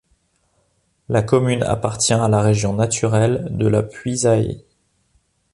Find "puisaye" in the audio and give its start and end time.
3.83-4.65